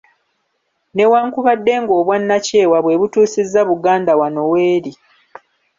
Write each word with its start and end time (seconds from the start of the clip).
Newankubadde 0.95 1.73
ng’obwannakyewa 1.81 2.77
bwe 2.81 2.97
butuusizza 2.99 3.61
Buganda 3.69 4.11
wano 4.19 4.41
w’eri. 4.51 4.91